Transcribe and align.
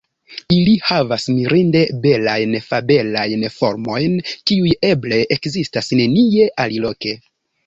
Ili 0.53 0.71
havas 0.85 1.25
mirinde 1.33 1.83
belajn, 2.05 2.55
fabelajn 2.69 3.45
formojn, 3.59 4.17
kiuj 4.49 4.73
eble 4.91 5.21
ekzistas 5.37 5.93
nenie 6.01 6.51
aliloke. 6.67 7.15